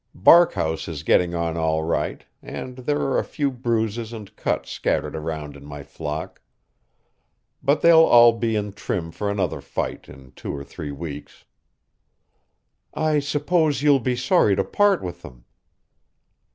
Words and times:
Barkhouse 0.15 0.87
is 0.87 1.03
getting 1.03 1.35
on 1.35 1.57
all 1.57 1.83
right, 1.83 2.25
and 2.41 2.75
there 2.77 3.01
are 3.01 3.19
a 3.19 3.23
few 3.23 3.51
bruises 3.51 4.11
and 4.11 4.35
cuts 4.35 4.71
scattered 4.71 5.15
around 5.15 5.55
in 5.55 5.63
my 5.63 5.83
flock. 5.83 6.41
But 7.61 7.81
they'll 7.81 7.99
all 8.05 8.31
be 8.33 8.55
in 8.55 8.73
trim 8.73 9.11
for 9.11 9.29
another 9.29 9.61
fight 9.61 10.09
in 10.09 10.31
two 10.31 10.55
or 10.55 10.63
three 10.63 10.91
weeks." 10.91 11.45
"I 12.95 13.19
suppose 13.19 13.83
you'll 13.83 13.99
be 13.99 14.15
sorry 14.15 14.55
to 14.55 14.63
part 14.63 15.03
with 15.03 15.21
them." 15.21 15.45